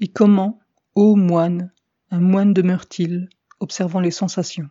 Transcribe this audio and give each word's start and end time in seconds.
Et 0.00 0.06
comment, 0.06 0.60
ô 0.94 1.16
moine, 1.16 1.72
un 2.12 2.20
moine 2.20 2.54
demeure-t-il, 2.54 3.28
observant 3.58 3.98
les 3.98 4.12
sensations? 4.12 4.70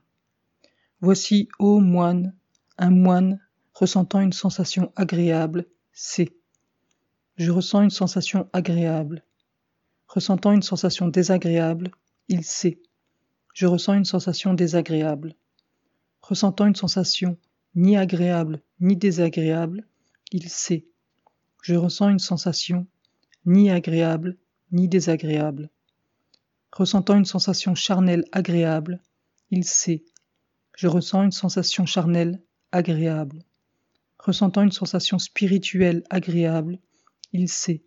Voici, 1.02 1.50
ô 1.60 1.82
moine, 1.82 2.34
un 2.78 2.92
moine 2.92 3.42
ressentant 3.74 4.22
une 4.22 4.32
sensation 4.32 4.94
agréable, 4.96 5.66
c'est. 5.92 6.34
Je 7.36 7.52
ressens 7.52 7.82
une 7.82 7.90
sensation 7.90 8.50
agréable. 8.54 9.26
Ressentant 10.08 10.54
une 10.54 10.62
sensation 10.62 11.10
désagréable, 11.10 11.92
il 12.30 12.46
sait. 12.46 12.80
Je 13.54 13.68
ressens 13.68 13.96
une 13.96 14.06
sensation 14.06 14.54
désagréable. 14.54 15.36
Ressentant 16.22 16.68
une 16.68 16.76
sensation 16.76 17.38
ni 17.76 17.98
agréable 17.98 18.62
ni 18.80 18.96
désagréable, 18.96 19.86
il 20.32 20.48
sait. 20.50 20.88
Je 21.62 21.76
ressens 21.76 22.10
une 22.10 22.20
sensation 22.20 22.88
ni 23.46 23.70
agréable 23.70 24.38
ni 24.72 24.88
désagréable. 24.88 25.70
Ressentant 26.72 27.18
une 27.18 27.26
sensation 27.26 27.76
charnelle 27.76 28.26
agréable, 28.32 29.02
il 29.52 29.64
sait. 29.64 30.04
Je 30.76 30.88
ressens 30.88 31.24
une 31.24 31.32
sensation 31.32 31.86
charnelle 31.86 32.42
agréable. 32.72 33.44
Ressentant 34.20 34.64
une 34.64 34.72
sensation 34.72 35.20
spirituelle 35.20 36.04
agréable, 36.10 36.80
il 37.34 37.50
sait. 37.50 37.84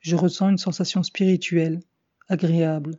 Je 0.00 0.16
ressens 0.16 0.50
une 0.50 0.58
sensation 0.58 1.02
spirituelle 1.02 1.80
agréable. 2.28 2.98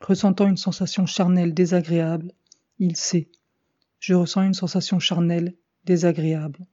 Ressentant 0.00 0.46
une 0.46 0.56
sensation 0.56 1.06
charnelle 1.06 1.54
désagréable, 1.54 2.32
il 2.78 2.96
sait. 2.96 3.28
Je 4.00 4.14
ressens 4.14 4.42
une 4.42 4.54
sensation 4.54 4.98
charnelle 4.98 5.54
désagréable. 5.84 6.66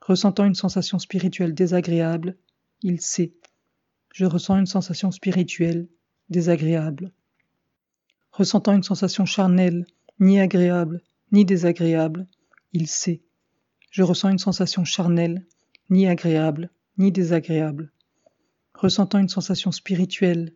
Ressentant 0.00 0.44
une 0.44 0.54
sensation 0.54 0.98
spirituelle 0.98 1.54
désagréable, 1.54 2.36
il 2.82 3.00
sait. 3.00 3.32
Je 4.12 4.24
ressens 4.24 4.58
une 4.58 4.66
sensation 4.66 5.10
spirituelle 5.10 5.88
désagréable. 6.28 7.12
Ressentant 8.32 8.74
une 8.74 8.82
sensation 8.82 9.24
charnelle, 9.24 9.86
ni 10.20 10.40
agréable, 10.40 11.02
ni 11.32 11.44
désagréable, 11.44 12.26
il 12.72 12.86
sait. 12.86 13.22
Je 13.90 14.02
ressens 14.02 14.30
une 14.30 14.38
sensation 14.38 14.84
charnelle, 14.84 15.46
ni 15.90 16.06
agréable, 16.06 16.70
ni 16.98 17.12
désagréable. 17.12 17.92
Ressentant 18.74 19.18
une 19.18 19.28
sensation 19.28 19.72
spirituelle, 19.72 20.54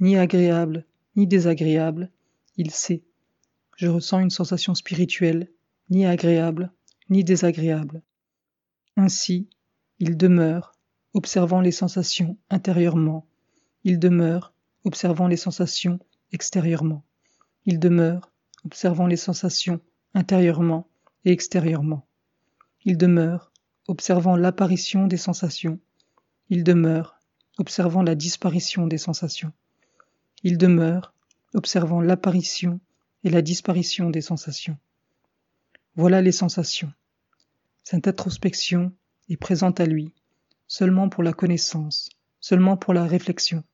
ni 0.00 0.16
agréable, 0.16 0.86
ni 1.16 1.26
désagréable, 1.26 2.10
il 2.56 2.70
sait. 2.70 3.04
Je 3.76 3.88
ressens 3.88 4.20
une 4.20 4.30
sensation 4.30 4.74
spirituelle, 4.74 5.50
ni 5.90 6.06
agréable, 6.06 6.72
ni 7.10 7.24
désagréable. 7.24 8.02
Ainsi, 8.96 9.48
il 9.98 10.16
demeure, 10.16 10.73
observant 11.14 11.60
les 11.60 11.72
sensations 11.72 12.36
intérieurement. 12.50 13.26
Il 13.84 13.98
demeure, 13.98 14.52
observant 14.84 15.28
les 15.28 15.36
sensations 15.36 16.00
extérieurement. 16.32 17.04
Il 17.64 17.78
demeure, 17.78 18.32
observant 18.64 19.06
les 19.06 19.16
sensations 19.16 19.80
intérieurement 20.12 20.88
et 21.24 21.30
extérieurement. 21.30 22.06
Il 22.84 22.98
demeure, 22.98 23.52
observant 23.86 24.36
l'apparition 24.36 25.06
des 25.06 25.16
sensations. 25.16 25.78
Il 26.50 26.64
demeure, 26.64 27.20
observant 27.58 28.02
la 28.02 28.14
disparition 28.14 28.86
des 28.86 28.98
sensations. 28.98 29.52
Il 30.42 30.58
demeure, 30.58 31.14
observant 31.54 32.00
l'apparition 32.00 32.80
et 33.22 33.30
la 33.30 33.40
disparition 33.40 34.10
des 34.10 34.20
sensations. 34.20 34.76
Voilà 35.94 36.20
les 36.20 36.32
sensations. 36.32 36.92
Cette 37.84 38.08
introspection 38.08 38.92
est 39.28 39.36
présente 39.36 39.80
à 39.80 39.86
lui, 39.86 40.12
seulement 40.66 41.08
pour 41.08 41.22
la 41.22 41.32
connaissance, 41.32 42.10
seulement 42.40 42.76
pour 42.76 42.94
la 42.94 43.04
réflexion, 43.04 43.64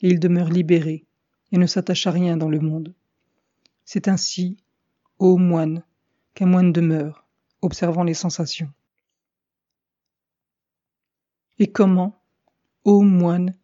et 0.00 0.08
il 0.08 0.20
demeure 0.20 0.48
libéré 0.48 1.06
et 1.52 1.58
ne 1.58 1.66
s'attache 1.66 2.06
à 2.06 2.10
rien 2.10 2.36
dans 2.36 2.48
le 2.48 2.60
monde. 2.60 2.94
C'est 3.84 4.08
ainsi, 4.08 4.56
ô 5.18 5.36
moine, 5.36 5.84
qu'un 6.34 6.46
moine 6.46 6.72
demeure, 6.72 7.26
observant 7.60 8.04
les 8.04 8.14
sensations. 8.14 8.72
Et 11.58 11.70
comment, 11.70 12.20
ô 12.84 13.02
moine, 13.02 13.54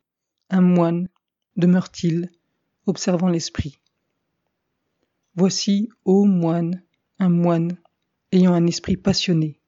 un 0.50 0.60
moine 0.60 1.09
demeure-t-il, 1.56 2.31
observant 2.87 3.28
l'esprit? 3.28 3.78
Voici, 5.34 5.88
ô 6.04 6.25
moine, 6.25 6.82
un 7.19 7.28
moine 7.28 7.76
ayant 8.32 8.54
un 8.54 8.66
esprit 8.66 8.97
passionné. 8.97 9.59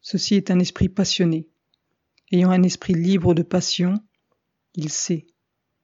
Ceci 0.00 0.34
est 0.34 0.50
un 0.50 0.58
esprit 0.58 0.88
passionné. 0.88 1.48
Ayant 2.32 2.50
un 2.50 2.62
esprit 2.62 2.94
libre 2.94 3.34
de 3.34 3.42
passion, 3.42 3.94
il 4.74 4.90
sait. 4.90 5.26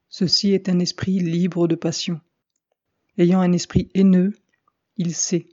Ceci 0.08 0.52
est 0.52 0.68
un 0.68 0.78
esprit 0.78 1.18
libre 1.18 1.68
de 1.68 1.74
passion. 1.74 2.20
Ayant 3.18 3.40
un 3.40 3.52
esprit 3.52 3.90
haineux, 3.94 4.32
il 4.96 5.14
sait. 5.14 5.48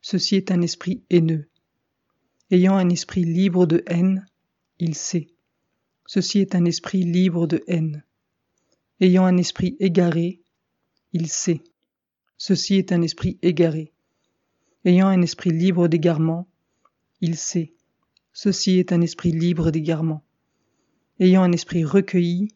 Ceci 0.00 0.36
est 0.36 0.50
un 0.50 0.60
esprit 0.60 1.02
haineux. 1.10 1.48
Ayant 2.50 2.76
un 2.76 2.88
esprit 2.90 3.24
libre 3.24 3.66
de 3.66 3.82
haine, 3.86 4.26
il 4.78 4.94
sait. 4.94 5.28
Ceci 6.06 6.38
est 6.40 6.54
un 6.54 6.64
esprit 6.64 7.02
libre 7.02 7.46
de 7.46 7.64
haine. 7.66 8.04
Ayant 9.00 9.24
un 9.24 9.38
esprit 9.38 9.76
égaré, 9.80 10.42
il 11.12 11.28
sait. 11.28 11.64
Ceci 12.36 12.76
est 12.76 12.92
un 12.92 13.02
esprit 13.02 13.38
égaré. 13.42 13.92
Ayant 14.84 15.08
un 15.08 15.22
esprit 15.22 15.50
libre 15.50 15.88
d'égarement, 15.88 16.46
il 17.20 17.36
sait. 17.36 17.72
Ceci 18.32 18.78
est 18.78 18.92
un 18.92 19.00
esprit 19.00 19.32
libre 19.32 19.70
d'égarement. 19.70 20.22
Ayant 21.18 21.42
un 21.42 21.52
esprit 21.52 21.84
recueilli, 21.84 22.48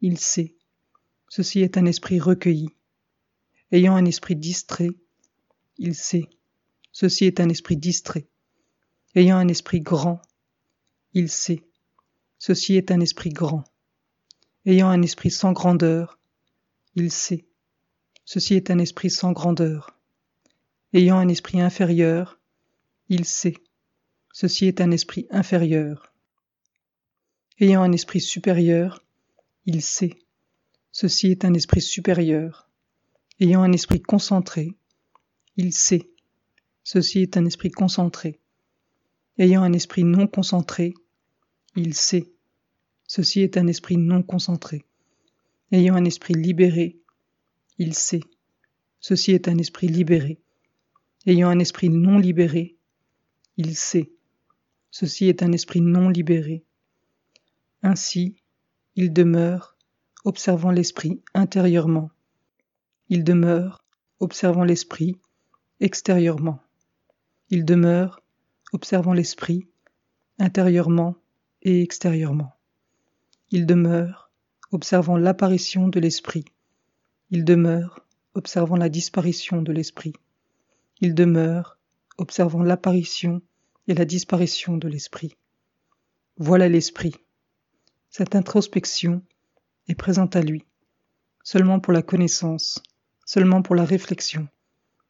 il 0.00 0.18
sait. 0.18 0.54
Ceci 1.28 1.60
est 1.60 1.76
un 1.76 1.86
esprit 1.86 2.20
recueilli. 2.20 2.68
Ayant 3.72 3.96
un 3.96 4.04
esprit 4.04 4.36
distrait, 4.36 4.90
il 5.78 5.94
sait. 5.94 6.28
Ceci 6.92 7.24
est 7.24 7.40
un 7.40 7.48
esprit 7.48 7.76
distrait. 7.76 8.28
Ayant 9.16 9.38
un 9.38 9.48
esprit 9.48 9.80
grand, 9.80 10.22
il 11.14 11.28
sait. 11.28 11.62
Ceci 12.38 12.76
est 12.76 12.90
un 12.90 13.00
esprit 13.00 13.30
grand. 13.30 13.64
Ayant 14.66 14.88
un 14.88 15.02
esprit 15.02 15.30
sans 15.30 15.52
grandeur, 15.52 16.18
il 16.94 17.10
sait. 17.10 17.44
Ceci 18.24 18.54
est 18.54 18.70
un 18.70 18.78
esprit 18.78 19.10
sans 19.10 19.32
grandeur. 19.32 19.98
Ayant 20.92 21.18
un 21.18 21.28
esprit 21.28 21.60
inférieur, 21.60 22.38
il 23.08 23.24
sait. 23.24 23.56
Ceci 24.32 24.66
est 24.66 24.80
un 24.80 24.90
esprit 24.90 25.26
inférieur. 25.30 26.12
Ayant 27.60 27.82
un 27.82 27.92
esprit 27.92 28.20
supérieur, 28.20 29.04
il 29.64 29.82
sait. 29.82 30.14
Ceci 30.92 31.30
est 31.30 31.44
un 31.44 31.54
esprit 31.54 31.80
supérieur. 31.80 32.68
Ayant 33.40 33.62
un 33.62 33.72
esprit 33.72 34.00
concentré, 34.00 34.74
il 35.56 35.72
sait. 35.72 36.08
Ceci 36.84 37.20
est 37.22 37.36
un 37.36 37.44
esprit 37.46 37.70
concentré. 37.70 38.38
Ayant 39.38 39.62
un 39.62 39.72
esprit 39.72 40.04
non 40.04 40.26
concentré, 40.26 40.94
il 41.74 41.94
sait. 41.94 42.30
Ceci 43.06 43.40
est 43.40 43.56
un 43.56 43.66
esprit 43.66 43.96
non 43.96 44.22
concentré. 44.22 44.84
Ayant 45.72 45.96
un 45.96 46.04
esprit 46.04 46.34
libéré, 46.34 46.98
il 47.78 47.94
sait. 47.94 48.22
Ceci 49.00 49.32
est 49.32 49.48
un 49.48 49.58
esprit 49.58 49.88
libéré 49.88 50.40
ayant 51.26 51.48
un 51.48 51.58
esprit 51.58 51.90
non 51.90 52.18
libéré, 52.18 52.76
il 53.56 53.76
sait. 53.76 54.12
Ceci 54.90 55.28
est 55.28 55.42
un 55.42 55.52
esprit 55.52 55.80
non 55.80 56.08
libéré. 56.08 56.64
Ainsi, 57.86 58.34
il 58.96 59.12
demeure, 59.12 59.76
observant 60.24 60.70
l'esprit 60.70 61.22
intérieurement. 61.34 62.10
Il 63.08 63.24
demeure, 63.24 63.84
observant 64.20 64.64
l'esprit 64.64 65.16
extérieurement. 65.80 66.60
Il 67.48 67.64
demeure, 67.64 68.22
observant 68.72 69.12
l'esprit 69.12 69.68
intérieurement 70.38 71.16
et 71.62 71.82
extérieurement. 71.82 72.56
Il 73.50 73.66
demeure, 73.66 74.30
observant 74.72 75.16
l'apparition 75.16 75.88
de 75.88 76.00
l'esprit. 76.00 76.44
Il 77.30 77.44
demeure, 77.44 78.04
observant 78.34 78.76
la 78.76 78.88
disparition 78.88 79.62
de 79.62 79.72
l'esprit 79.72 80.12
il 81.00 81.14
demeure, 81.14 81.78
observant 82.18 82.62
l'apparition 82.62 83.42
et 83.86 83.94
la 83.94 84.04
disparition 84.04 84.76
de 84.76 84.88
l'esprit. 84.88 85.36
Voilà 86.38 86.68
l'esprit. 86.68 87.14
Cette 88.18 88.34
introspection 88.34 89.20
est 89.88 89.94
présente 89.94 90.36
à 90.36 90.40
lui, 90.40 90.64
seulement 91.44 91.80
pour 91.80 91.92
la 91.92 92.00
connaissance, 92.00 92.82
seulement 93.26 93.60
pour 93.60 93.74
la 93.74 93.84
réflexion, 93.84 94.48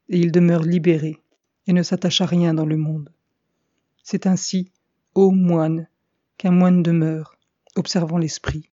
et 0.08 0.18
il 0.18 0.32
demeure 0.32 0.64
libéré 0.64 1.22
et 1.68 1.72
ne 1.72 1.84
s'attache 1.84 2.20
à 2.20 2.26
rien 2.26 2.52
dans 2.52 2.66
le 2.66 2.76
monde. 2.76 3.12
C'est 4.02 4.26
ainsi, 4.26 4.72
ô 5.14 5.30
moine, 5.30 5.86
qu'un 6.36 6.50
moine 6.50 6.82
demeure, 6.82 7.38
observant 7.76 8.18
l'esprit. 8.18 8.70